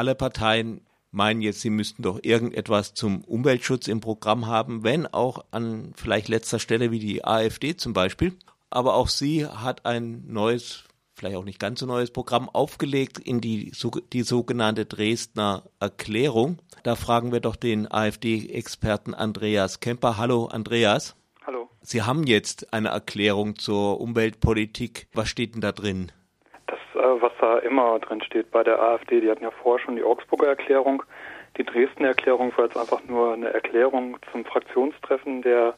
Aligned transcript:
alle 0.00 0.14
Parteien 0.14 0.80
meinen 1.10 1.42
jetzt, 1.42 1.60
sie 1.60 1.68
müssten 1.68 2.02
doch 2.02 2.20
irgendetwas 2.22 2.94
zum 2.94 3.22
Umweltschutz 3.22 3.86
im 3.86 4.00
Programm 4.00 4.46
haben, 4.46 4.82
wenn 4.82 5.06
auch 5.06 5.44
an 5.50 5.92
vielleicht 5.94 6.28
letzter 6.28 6.58
Stelle 6.58 6.90
wie 6.90 7.00
die 7.00 7.22
AfD 7.22 7.76
zum 7.76 7.92
Beispiel. 7.92 8.34
Aber 8.70 8.94
auch 8.94 9.08
sie 9.08 9.46
hat 9.46 9.84
ein 9.84 10.24
neues, 10.26 10.84
vielleicht 11.12 11.36
auch 11.36 11.44
nicht 11.44 11.58
ganz 11.58 11.80
so 11.80 11.86
neues 11.86 12.12
Programm 12.12 12.48
aufgelegt 12.48 13.18
in 13.18 13.42
die, 13.42 13.72
die 14.14 14.22
sogenannte 14.22 14.86
Dresdner 14.86 15.64
Erklärung. 15.80 16.60
Da 16.82 16.96
fragen 16.96 17.30
wir 17.30 17.40
doch 17.40 17.56
den 17.56 17.86
AfD-Experten 17.92 19.12
Andreas 19.12 19.80
Kemper. 19.80 20.16
Hallo, 20.16 20.46
Andreas. 20.46 21.14
Hallo. 21.44 21.68
Sie 21.82 22.00
haben 22.00 22.26
jetzt 22.26 22.72
eine 22.72 22.88
Erklärung 22.88 23.58
zur 23.58 24.00
Umweltpolitik. 24.00 25.08
Was 25.12 25.28
steht 25.28 25.56
denn 25.56 25.60
da 25.60 25.72
drin? 25.72 26.10
Was 27.20 27.32
da 27.40 27.58
immer 27.58 27.98
drin 27.98 28.22
steht 28.22 28.50
bei 28.50 28.62
der 28.62 28.80
AfD. 28.80 29.20
Die 29.20 29.30
hatten 29.30 29.44
ja 29.44 29.50
vorher 29.50 29.84
schon 29.84 29.96
die 29.96 30.02
Augsburger 30.02 30.48
Erklärung. 30.48 31.02
Die 31.56 31.64
Dresdner 31.64 32.08
Erklärung 32.08 32.52
war 32.56 32.64
jetzt 32.64 32.76
einfach 32.76 33.02
nur 33.04 33.32
eine 33.34 33.52
Erklärung 33.52 34.16
zum 34.30 34.44
Fraktionstreffen 34.44 35.42
der 35.42 35.74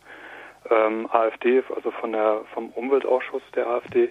ähm, 0.71 1.09
AfD, 1.11 1.63
also 1.75 1.91
von 1.91 2.13
der 2.13 2.43
vom 2.55 2.71
Umweltausschuss 2.71 3.43
der 3.55 3.67
AfD. 3.67 4.11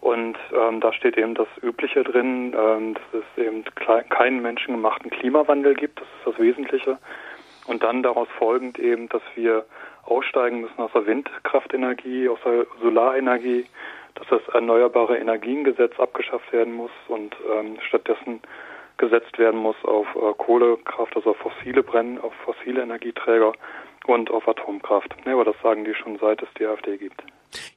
Und 0.00 0.38
ähm, 0.54 0.80
da 0.80 0.92
steht 0.92 1.18
eben 1.18 1.34
das 1.34 1.48
Übliche 1.62 2.04
drin, 2.04 2.54
ähm, 2.56 2.94
dass 2.94 3.22
es 3.22 3.44
eben 3.44 3.64
keinen 4.08 4.40
menschengemachten 4.40 5.10
Klimawandel 5.10 5.74
gibt. 5.74 6.00
Das 6.00 6.08
ist 6.08 6.26
das 6.26 6.38
Wesentliche. 6.38 6.98
Und 7.66 7.82
dann 7.82 8.02
daraus 8.02 8.28
folgend 8.38 8.78
eben, 8.78 9.08
dass 9.10 9.22
wir 9.34 9.66
aussteigen 10.04 10.62
müssen 10.62 10.80
aus 10.80 10.92
der 10.92 11.06
Windkraftenergie, 11.06 12.28
aus 12.28 12.38
der 12.44 12.66
Solarenergie, 12.80 13.66
dass 14.20 14.28
das 14.28 14.54
Erneuerbare 14.54 15.16
Energiengesetz 15.16 15.98
abgeschafft 15.98 16.52
werden 16.52 16.74
muss 16.74 16.90
und 17.08 17.34
ähm, 17.56 17.78
stattdessen 17.88 18.40
gesetzt 18.98 19.38
werden 19.38 19.58
muss 19.58 19.76
auf 19.84 20.06
äh, 20.14 20.34
Kohlekraft, 20.36 21.16
also 21.16 21.30
auf 21.30 21.38
fossile 21.38 21.82
Brennen, 21.82 22.18
auf 22.18 22.34
fossile 22.44 22.82
Energieträger 22.82 23.52
und 24.06 24.30
auf 24.30 24.46
Atomkraft. 24.46 25.14
Ja, 25.24 25.32
aber 25.32 25.46
das 25.46 25.56
sagen 25.62 25.84
die 25.84 25.94
schon 25.94 26.18
seit 26.18 26.42
es 26.42 26.48
die 26.58 26.66
AfD 26.66 26.98
gibt. 26.98 27.22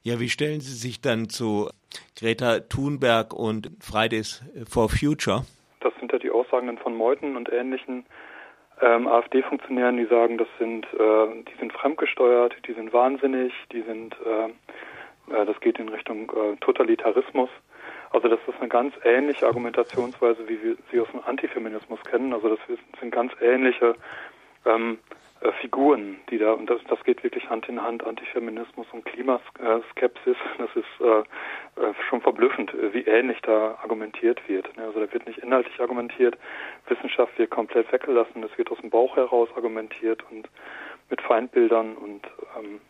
Ja, 0.02 0.20
wie 0.20 0.28
stellen 0.28 0.60
Sie 0.60 0.74
sich 0.74 1.00
dann 1.00 1.28
zu 1.30 1.70
Greta 2.18 2.60
Thunberg 2.60 3.32
und 3.32 3.70
Fridays 3.80 4.42
for 4.68 4.88
Future? 4.90 5.44
Das 5.80 5.94
sind 5.98 6.12
ja 6.12 6.18
die 6.18 6.30
Aussagen 6.30 6.76
von 6.78 6.94
Meuthen 6.94 7.36
und 7.36 7.50
ähnlichen 7.50 8.04
ähm, 8.82 9.06
AfD-Funktionären, 9.06 9.96
die 9.96 10.06
sagen, 10.06 10.36
das 10.36 10.48
sind, 10.58 10.84
äh, 10.92 11.44
die 11.48 11.58
sind 11.58 11.72
fremdgesteuert, 11.72 12.54
die 12.66 12.74
sind 12.74 12.92
wahnsinnig, 12.92 13.52
die 13.72 13.82
sind 13.82 14.14
äh, 14.26 14.48
äh, 14.48 14.50
das 15.26 15.58
geht 15.60 15.78
in 15.78 15.88
Richtung 15.88 16.30
äh, 16.30 16.56
Totalitarismus. 16.60 17.50
Also 18.10 18.28
das 18.28 18.38
ist 18.46 18.58
eine 18.60 18.68
ganz 18.68 18.94
ähnliche 19.04 19.46
Argumentationsweise, 19.46 20.48
wie 20.48 20.62
wir 20.62 20.76
sie 20.90 21.00
aus 21.00 21.10
dem 21.10 21.20
Antifeminismus 21.24 22.00
kennen. 22.04 22.32
Also 22.32 22.48
das 22.48 22.58
sind 23.00 23.10
ganz 23.10 23.32
ähnliche 23.40 23.96
ähm, 24.64 24.98
äh, 25.40 25.52
Figuren, 25.60 26.20
die 26.30 26.38
da, 26.38 26.52
und 26.52 26.70
das, 26.70 26.80
das 26.88 27.02
geht 27.04 27.22
wirklich 27.22 27.48
Hand 27.50 27.68
in 27.68 27.82
Hand, 27.82 28.04
Antifeminismus 28.04 28.86
und 28.92 29.04
Klimaskepsis. 29.04 30.36
Das 30.58 30.70
ist 30.76 31.00
äh, 31.00 31.20
äh, 31.80 31.94
schon 32.08 32.20
verblüffend, 32.20 32.72
wie 32.92 33.02
ähnlich 33.02 33.40
da 33.42 33.78
argumentiert 33.82 34.40
wird. 34.48 34.68
Also 34.78 35.00
da 35.00 35.12
wird 35.12 35.26
nicht 35.26 35.38
inhaltlich 35.38 35.78
argumentiert, 35.80 36.38
Wissenschaft 36.86 37.38
wird 37.38 37.50
komplett 37.50 37.92
weggelassen, 37.92 38.42
es 38.42 38.56
wird 38.56 38.70
aus 38.70 38.78
dem 38.78 38.90
Bauch 38.90 39.16
heraus 39.16 39.48
argumentiert 39.56 40.22
und 40.30 40.48
mit 41.10 41.20
Feindbildern 41.20 41.96
und 41.96 42.26
ähm, 42.58 42.80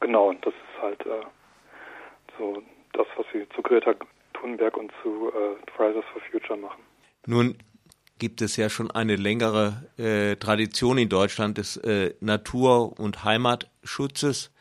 Genau, 0.00 0.32
das 0.32 0.54
ist 0.54 0.82
halt 0.82 1.06
äh, 1.06 1.24
so 2.38 2.62
das, 2.92 3.06
was 3.16 3.26
wir 3.32 3.48
zu 3.50 3.62
Greta 3.62 3.94
Thunberg 4.34 4.76
und 4.76 4.90
zu 5.02 5.28
äh, 5.28 5.56
Fridays 5.76 6.04
for 6.12 6.22
Future 6.30 6.58
machen. 6.58 6.82
Nun 7.26 7.56
gibt 8.18 8.42
es 8.42 8.56
ja 8.56 8.70
schon 8.70 8.90
eine 8.90 9.16
längere 9.16 9.86
äh, 9.98 10.36
Tradition 10.36 10.98
in 10.98 11.08
Deutschland 11.08 11.58
des 11.58 11.76
äh, 11.78 12.14
Natur- 12.20 12.98
und 12.98 13.24
Heimatschutzes. 13.24 14.52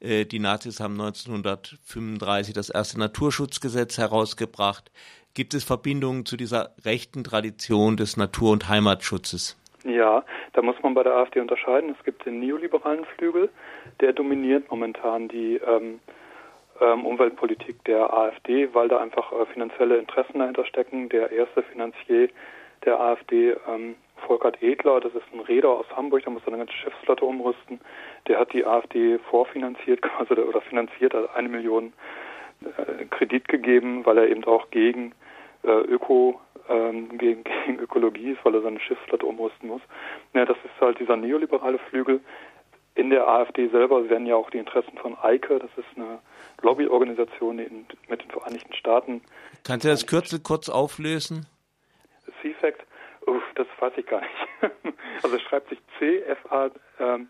Äh, 0.00 0.24
die 0.24 0.38
Nazis 0.38 0.80
haben 0.80 1.00
1935 1.00 2.54
das 2.54 2.70
erste 2.70 2.98
Naturschutzgesetz 2.98 3.98
herausgebracht. 3.98 4.90
Gibt 5.34 5.52
es 5.54 5.64
Verbindungen 5.64 6.24
zu 6.24 6.36
dieser 6.36 6.74
rechten 6.84 7.24
Tradition 7.24 7.96
des 7.96 8.16
Natur- 8.16 8.52
und 8.52 8.68
Heimatschutzes? 8.68 9.56
Ja, 9.86 10.24
da 10.52 10.62
muss 10.62 10.82
man 10.82 10.94
bei 10.94 11.04
der 11.04 11.14
AfD 11.14 11.40
unterscheiden. 11.40 11.94
Es 11.96 12.04
gibt 12.04 12.26
den 12.26 12.40
neoliberalen 12.40 13.04
Flügel, 13.04 13.50
der 14.00 14.12
dominiert 14.12 14.68
momentan 14.68 15.28
die 15.28 15.60
ähm, 15.64 16.00
ähm, 16.80 17.06
Umweltpolitik 17.06 17.84
der 17.84 18.12
AfD, 18.12 18.74
weil 18.74 18.88
da 18.88 18.98
einfach 18.98 19.32
äh, 19.32 19.46
finanzielle 19.46 19.98
Interessen 19.98 20.40
dahinter 20.40 20.64
stecken. 20.64 21.08
Der 21.08 21.30
erste 21.30 21.62
Finanzier 21.62 22.30
der 22.84 22.98
AfD, 22.98 23.56
ähm, 23.68 23.94
Volkert 24.26 24.60
Edler, 24.60 24.98
das 25.00 25.14
ist 25.14 25.32
ein 25.32 25.40
Räder 25.40 25.68
aus 25.68 25.86
Hamburg, 25.94 26.24
da 26.24 26.30
muss 26.30 26.42
er 26.42 26.48
eine 26.48 26.58
ganze 26.58 26.72
Schiffsflotte 26.72 27.24
umrüsten. 27.24 27.80
Der 28.26 28.40
hat 28.40 28.52
die 28.52 28.66
AfD 28.66 29.18
vorfinanziert, 29.30 30.02
quasi 30.02 30.32
oder 30.32 30.62
finanziert, 30.62 31.14
hat 31.14 31.36
eine 31.36 31.48
Million 31.48 31.92
äh, 32.62 33.04
Kredit 33.04 33.46
gegeben, 33.46 34.04
weil 34.04 34.18
er 34.18 34.28
eben 34.28 34.44
auch 34.44 34.70
gegen 34.70 35.12
Öko 35.62 36.40
ähm, 36.68 37.16
gegen, 37.18 37.44
gegen 37.66 37.78
Ökologie 37.78 38.32
ist, 38.32 38.44
weil 38.44 38.54
er 38.54 38.62
seine 38.62 38.80
Schiffsflotte 38.80 39.26
umrüsten 39.26 39.68
muss. 39.68 39.82
Ja, 40.34 40.44
das 40.44 40.56
ist 40.58 40.80
halt 40.80 40.98
dieser 40.98 41.16
neoliberale 41.16 41.78
Flügel. 41.90 42.20
In 42.94 43.10
der 43.10 43.28
AfD 43.28 43.68
selber 43.68 44.08
werden 44.08 44.26
ja 44.26 44.36
auch 44.36 44.48
die 44.48 44.56
Interessen 44.56 44.96
von 44.96 45.16
EIKE, 45.22 45.58
das 45.58 45.70
ist 45.76 45.96
eine 45.96 46.18
Lobbyorganisation 46.62 47.58
in, 47.58 47.86
mit 48.08 48.22
den 48.22 48.30
Vereinigten 48.30 48.72
Staaten. 48.72 49.20
Kannst 49.64 49.84
du 49.84 49.90
das 49.90 50.06
Kürzel 50.06 50.40
kurz 50.40 50.70
auflösen? 50.70 51.46
CFACT, 52.40 52.86
uff, 53.26 53.42
das 53.54 53.66
weiß 53.80 53.92
ich 53.98 54.06
gar 54.06 54.22
nicht. 54.22 54.62
also 55.22 55.36
es 55.36 55.42
schreibt 55.42 55.68
sich 55.68 55.78
CFA. 55.98 56.70
Ähm, 56.98 57.28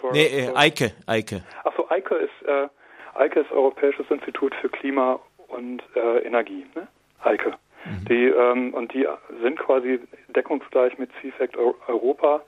for, 0.00 0.12
nee, 0.12 0.26
äh, 0.26 0.52
EIKE, 0.52 0.92
EIKE. 1.06 1.44
Achso, 1.62 1.86
EIKE 1.88 2.16
ist, 2.16 2.48
äh, 2.48 2.68
EIKE 3.14 3.40
ist 3.40 3.52
Europäisches 3.52 4.10
Institut 4.10 4.52
für 4.56 4.68
Klima 4.68 5.20
und 5.46 5.82
äh, 5.94 6.24
Energie, 6.24 6.66
ne? 6.74 6.88
EIKE. 7.24 7.54
Mhm. 7.84 8.04
Die, 8.08 8.26
ähm, 8.26 8.72
und 8.74 8.94
die 8.94 9.06
sind 9.42 9.58
quasi 9.58 9.98
deckungsgleich 10.28 10.96
mit 10.98 11.10
CFACT 11.20 11.56
Europa. 11.56 12.42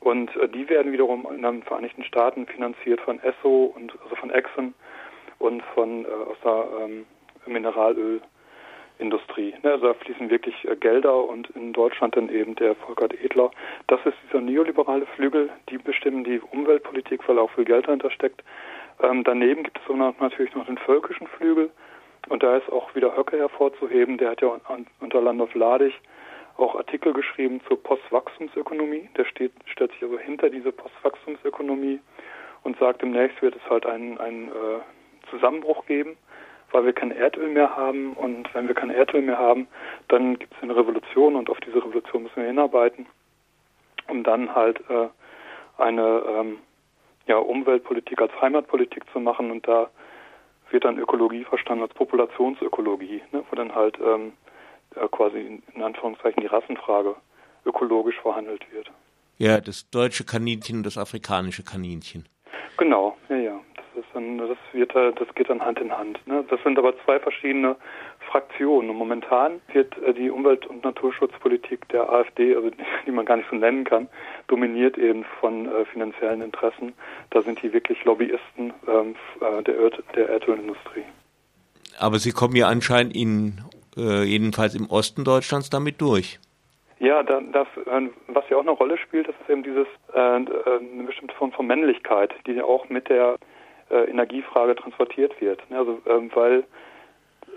Und 0.00 0.34
äh, 0.36 0.48
die 0.48 0.68
werden 0.68 0.90
wiederum 0.92 1.26
in 1.34 1.42
den 1.42 1.62
Vereinigten 1.62 2.04
Staaten 2.04 2.46
finanziert 2.46 3.00
von 3.00 3.18
ESSO 3.20 3.72
und 3.76 3.94
also 4.02 4.16
von 4.16 4.30
Exxon 4.30 4.74
und 5.38 5.62
von 5.74 6.04
äh, 6.04 6.08
aus 6.08 6.36
der 6.44 6.66
ähm, 6.80 7.06
Mineralölindustrie. 7.46 9.54
Ne, 9.62 9.72
also 9.72 9.86
da 9.86 9.94
fließen 9.94 10.28
wirklich 10.30 10.64
äh, 10.64 10.76
Gelder 10.76 11.24
und 11.24 11.48
in 11.50 11.72
Deutschland 11.72 12.16
dann 12.16 12.28
eben 12.30 12.56
der 12.56 12.74
Volkert 12.74 13.14
Edler. 13.22 13.52
Das 13.86 14.00
ist 14.04 14.16
dieser 14.26 14.40
neoliberale 14.40 15.06
Flügel, 15.06 15.50
die 15.68 15.78
bestimmen 15.78 16.24
die 16.24 16.40
Umweltpolitik, 16.40 17.28
weil 17.28 17.38
auch 17.38 17.52
viel 17.52 17.64
Geld 17.64 17.86
dahinter 17.86 18.10
steckt. 18.10 18.42
Ähm, 19.00 19.22
daneben 19.24 19.62
gibt 19.62 19.78
es 19.78 19.84
natürlich 20.20 20.54
noch 20.54 20.66
den 20.66 20.76
völkischen 20.78 21.28
Flügel, 21.28 21.70
und 22.28 22.42
da 22.42 22.56
ist 22.56 22.70
auch 22.70 22.94
wieder 22.94 23.16
Höcke 23.16 23.38
hervorzuheben, 23.38 24.18
der 24.18 24.30
hat 24.30 24.40
ja 24.40 24.58
unter 25.00 25.20
Landolf 25.20 25.54
Ladig 25.54 25.94
auch 26.56 26.76
Artikel 26.76 27.12
geschrieben 27.12 27.60
zur 27.66 27.82
Postwachstumsökonomie. 27.82 29.08
Der 29.16 29.24
steht, 29.24 29.52
stellt 29.66 29.92
sich 29.92 30.02
also 30.02 30.18
hinter 30.18 30.50
diese 30.50 30.72
Postwachstumsökonomie 30.72 32.00
und 32.62 32.78
sagt, 32.78 33.02
demnächst 33.02 33.40
wird 33.42 33.56
es 33.56 33.70
halt 33.70 33.86
einen, 33.86 34.18
einen 34.18 34.48
äh, 34.48 34.80
Zusammenbruch 35.30 35.86
geben, 35.86 36.16
weil 36.70 36.84
wir 36.84 36.92
kein 36.92 37.10
Erdöl 37.10 37.48
mehr 37.48 37.76
haben. 37.76 38.12
Und 38.14 38.52
wenn 38.54 38.68
wir 38.68 38.74
kein 38.74 38.90
Erdöl 38.90 39.22
mehr 39.22 39.38
haben, 39.38 39.66
dann 40.08 40.38
gibt 40.38 40.54
es 40.54 40.62
eine 40.62 40.76
Revolution 40.76 41.36
und 41.36 41.50
auf 41.50 41.58
diese 41.60 41.76
Revolution 41.76 42.24
müssen 42.24 42.36
wir 42.36 42.46
hinarbeiten, 42.46 43.06
um 44.08 44.22
dann 44.22 44.54
halt 44.54 44.78
äh, 44.88 45.08
eine 45.78 46.22
ähm, 46.28 46.58
ja, 47.26 47.38
Umweltpolitik 47.38 48.20
als 48.20 48.32
Heimatpolitik 48.40 49.04
zu 49.12 49.20
machen 49.20 49.50
und 49.50 49.66
da 49.66 49.90
wird 50.72 50.84
dann 50.84 50.98
Ökologie 50.98 51.44
verstanden 51.44 51.84
als 51.84 51.94
Populationsökologie, 51.94 53.22
ne, 53.32 53.42
wo 53.48 53.56
dann 53.56 53.74
halt 53.74 53.98
ähm, 54.00 54.32
äh, 54.96 55.08
quasi 55.08 55.62
in 55.74 55.82
Anführungszeichen 55.82 56.40
die 56.40 56.46
Rassenfrage 56.46 57.14
ökologisch 57.64 58.18
verhandelt 58.20 58.64
wird. 58.72 58.90
Ja, 59.38 59.60
das 59.60 59.88
deutsche 59.90 60.24
Kaninchen 60.24 60.78
und 60.78 60.86
das 60.86 60.98
afrikanische 60.98 61.64
Kaninchen. 61.64 62.28
Genau, 62.76 63.16
ja, 63.28 63.36
ja. 63.36 63.60
Das, 63.76 64.04
ist 64.04 64.14
dann, 64.14 64.38
das, 64.38 64.58
wird, 64.72 64.94
das 64.94 65.34
geht 65.34 65.50
dann 65.50 65.64
Hand 65.64 65.78
in 65.78 65.92
Hand. 65.92 66.26
Ne? 66.26 66.44
Das 66.48 66.62
sind 66.62 66.78
aber 66.78 66.94
zwei 67.04 67.18
verschiedene 67.18 67.76
Fraktionen. 68.32 68.90
Und 68.90 68.96
momentan 68.96 69.60
wird 69.72 69.96
äh, 69.98 70.14
die 70.14 70.30
Umwelt- 70.30 70.66
und 70.66 70.82
Naturschutzpolitik 70.82 71.86
der 71.90 72.10
AfD, 72.10 72.56
also 72.56 72.70
die 73.06 73.10
man 73.10 73.26
gar 73.26 73.36
nicht 73.36 73.48
so 73.50 73.56
nennen 73.56 73.84
kann, 73.84 74.08
dominiert 74.48 74.98
eben 74.98 75.24
von 75.40 75.66
äh, 75.66 75.84
finanziellen 75.84 76.40
Interessen. 76.40 76.94
Da 77.30 77.42
sind 77.42 77.62
die 77.62 77.72
wirklich 77.72 78.02
Lobbyisten 78.04 78.72
ähm, 78.88 79.14
äh, 79.40 79.62
der, 79.62 79.90
der 80.16 80.28
Erdölindustrie. 80.30 81.04
Aber 81.98 82.18
Sie 82.18 82.32
kommen 82.32 82.56
ja 82.56 82.68
anscheinend 82.68 83.14
in, 83.14 83.60
jedenfalls 83.94 84.74
im 84.74 84.86
Osten 84.86 85.22
Deutschlands 85.22 85.68
damit 85.68 86.00
durch. 86.00 86.40
Ja, 86.98 87.22
das, 87.22 87.66
äh, 87.76 88.08
was 88.28 88.48
ja 88.48 88.56
auch 88.56 88.62
eine 88.62 88.70
Rolle 88.70 88.96
spielt, 88.96 89.28
das 89.28 89.34
ist 89.42 89.50
eben 89.50 89.62
dieses 89.62 89.86
eine 90.14 91.04
bestimmte 91.06 91.34
Form 91.34 91.52
von 91.52 91.66
Männlichkeit, 91.66 92.32
die 92.46 92.52
ja 92.52 92.64
auch 92.64 92.88
mit 92.88 93.10
der 93.10 93.36
Energiefrage 93.90 94.74
transportiert 94.74 95.38
wird. 95.40 95.60
Also 95.70 96.00
ähm, 96.06 96.30
weil 96.34 96.64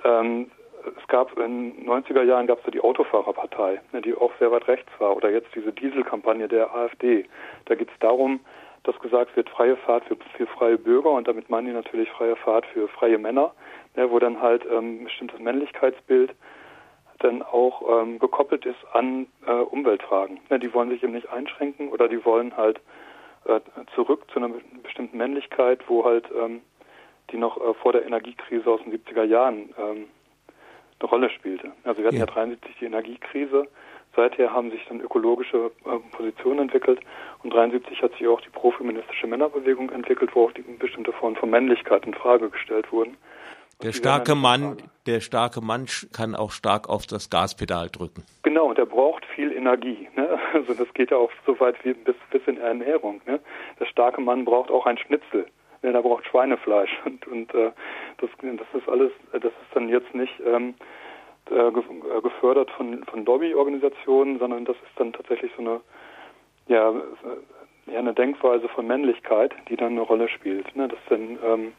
ähm, 0.03 0.51
es 0.97 1.07
gab 1.07 1.37
in 1.37 1.75
den 1.75 1.89
90er 1.89 2.23
Jahren 2.23 2.47
gab 2.47 2.65
es 2.65 2.71
die 2.71 2.81
Autofahrerpartei, 2.81 3.81
ne, 3.91 4.01
die 4.01 4.15
auch 4.15 4.31
sehr 4.39 4.51
weit 4.51 4.67
rechts 4.67 4.91
war, 4.99 5.15
oder 5.15 5.29
jetzt 5.29 5.53
diese 5.55 5.71
Dieselkampagne 5.71 6.47
der 6.47 6.73
AfD. 6.73 7.25
Da 7.65 7.75
geht 7.75 7.89
es 7.89 7.99
darum, 7.99 8.39
dass 8.83 8.99
gesagt 8.99 9.35
wird, 9.35 9.49
freie 9.49 9.77
Fahrt 9.77 10.05
für, 10.05 10.17
für 10.37 10.47
freie 10.47 10.77
Bürger 10.77 11.11
und 11.11 11.27
damit 11.27 11.49
meinen 11.49 11.67
die 11.67 11.73
natürlich 11.73 12.09
freie 12.11 12.35
Fahrt 12.35 12.65
für 12.67 12.87
freie 12.87 13.17
Männer, 13.17 13.53
ne, 13.95 14.09
wo 14.11 14.19
dann 14.19 14.41
halt 14.41 14.65
ähm, 14.71 15.03
bestimmtes 15.05 15.39
Männlichkeitsbild 15.39 16.33
dann 17.19 17.41
auch 17.41 18.01
ähm, 18.01 18.19
gekoppelt 18.19 18.65
ist 18.65 18.83
an 18.93 19.27
äh, 19.47 19.51
Umweltfragen. 19.51 20.39
Ne, 20.49 20.59
die 20.59 20.73
wollen 20.73 20.89
sich 20.89 21.01
eben 21.03 21.13
nicht 21.13 21.29
einschränken 21.29 21.89
oder 21.89 22.07
die 22.07 22.23
wollen 22.25 22.55
halt 22.57 22.79
äh, 23.45 23.59
zurück 23.95 24.25
zu 24.31 24.39
einer 24.39 24.49
bestimmten 24.83 25.17
Männlichkeit, 25.17 25.79
wo 25.87 26.05
halt 26.05 26.29
ähm, 26.37 26.61
die 27.31 27.37
noch 27.37 27.57
äh, 27.57 27.73
vor 27.75 27.93
der 27.93 28.05
Energiekrise 28.05 28.69
aus 28.69 28.81
den 28.83 28.93
70er 28.93 29.23
Jahren 29.23 29.73
ähm, 29.77 30.05
eine 30.99 31.09
Rolle 31.09 31.29
spielte. 31.29 31.71
Also 31.83 32.01
wir 32.01 32.07
hatten 32.07 32.17
ja, 32.17 32.25
ja 32.25 32.31
73 32.31 32.75
die 32.79 32.85
Energiekrise. 32.85 33.67
Seither 34.15 34.53
haben 34.53 34.71
sich 34.71 34.85
dann 34.87 35.01
ökologische 35.01 35.71
äh, 35.85 35.99
Positionen 36.15 36.59
entwickelt 36.59 36.99
und 37.43 37.53
73 37.53 38.01
hat 38.01 38.13
sich 38.13 38.27
auch 38.27 38.39
die 38.41 38.49
profeministische 38.49 39.27
Männerbewegung 39.27 39.91
entwickelt, 39.91 40.31
wo 40.33 40.45
auch 40.45 40.51
die 40.53 40.61
bestimmte 40.61 41.11
Formen 41.11 41.35
von 41.35 41.49
Männlichkeit 41.49 42.05
in 42.05 42.13
Frage 42.13 42.49
gestellt 42.49 42.91
wurden. 42.91 43.17
Der 43.83 43.91
starke 43.91 44.35
Mann, 44.35 44.77
der 45.05 45.19
starke 45.19 45.59
Mann 45.59 45.87
kann 46.13 46.33
auch 46.33 46.51
stark 46.51 46.87
auf 46.87 47.05
das 47.07 47.29
Gaspedal 47.29 47.89
drücken. 47.89 48.23
Genau, 48.43 48.73
der 48.73 48.85
braucht 48.85 49.25
viel 49.25 49.51
Energie. 49.51 50.07
Ne? 50.15 50.39
Also 50.53 50.73
das 50.73 50.93
geht 50.93 51.11
ja 51.11 51.17
auch 51.17 51.31
so 51.45 51.59
weit 51.59 51.75
wie 51.83 51.93
bis, 51.93 52.15
bis 52.31 52.41
in 52.47 52.57
Ernährung. 52.57 53.19
Ne? 53.25 53.41
Der 53.77 53.85
starke 53.85 54.21
Mann 54.21 54.45
braucht 54.45 54.71
auch 54.71 54.85
ein 54.85 54.97
Schnitzel. 54.97 55.47
Ne? 55.85 55.93
Der 55.93 56.01
braucht 56.01 56.25
Schweinefleisch 56.25 56.91
und, 57.05 57.27
und 57.27 57.53
äh, 57.53 57.71
das, 58.17 58.29
das 58.41 58.81
ist 58.81 58.89
alles, 58.89 59.11
das 59.31 59.43
ist 59.43 59.73
dann 59.73 59.87
jetzt 59.87 60.13
nicht 60.13 60.33
ähm, 60.45 60.73
äh, 61.51 61.67
äh, 61.67 62.21
gefördert 62.21 62.71
von, 62.71 63.03
von 63.05 63.23
Lobbyorganisationen, 63.23 64.39
sondern 64.39 64.65
das 64.65 64.75
ist 64.77 64.97
dann 64.99 65.13
tatsächlich 65.13 65.51
so 65.55 65.61
eine 65.61 65.81
ja, 66.67 66.91
ja 67.85 67.99
eine 67.99 68.13
Denkweise 68.15 68.67
von 68.69 68.87
Männlichkeit, 68.87 69.53
die 69.69 69.75
dann 69.75 69.91
eine 69.91 70.01
Rolle 70.01 70.27
spielt. 70.27 70.75
Ne? 70.75 70.87
Das 70.87 70.99
dann 71.09 71.37
ähm, 71.45 71.73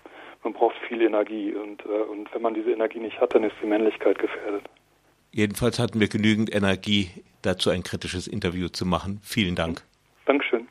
man 0.45 0.53
braucht 0.53 0.77
viel 0.87 1.03
Energie 1.03 1.53
und, 1.53 1.85
äh, 1.85 1.89
und 1.89 2.33
wenn 2.33 2.43
man 2.43 2.55
diese 2.55 2.71
Energie 2.71 3.01
nicht 3.01 3.21
hat, 3.21 3.35
dann 3.35 3.43
ist 3.43 3.57
die 3.61 3.67
Männlichkeit 3.67 4.19
gefährdet. 4.21 4.63
Jedenfalls 5.33 5.81
hatten 5.81 5.99
wir 5.99 6.09
genügend 6.09 6.55
Energie, 6.55 7.11
dazu 7.43 7.71
ein 7.71 7.83
kritisches 7.83 8.29
Interview 8.29 8.69
zu 8.69 8.87
machen. 8.87 9.21
Vielen 9.25 9.57
Dank. 9.57 9.83
Dankeschön. 10.25 10.69